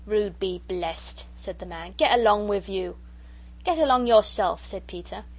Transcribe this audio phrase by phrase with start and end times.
[0.07, 2.97] "Rude be blessed," said the man; "get along with you!"
[3.63, 5.25] "Get along yourself," said Peter.